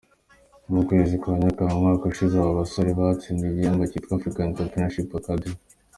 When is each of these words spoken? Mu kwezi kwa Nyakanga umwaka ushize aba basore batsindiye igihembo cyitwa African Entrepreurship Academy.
Mu 0.71 0.81
kwezi 0.87 1.13
kwa 1.21 1.33
Nyakanga 1.41 1.75
umwaka 1.77 2.03
ushize 2.11 2.35
aba 2.37 2.59
basore 2.59 2.89
batsindiye 2.99 3.49
igihembo 3.51 3.83
cyitwa 3.89 4.13
African 4.17 4.45
Entrepreurship 4.49 5.09
Academy. 5.19 5.59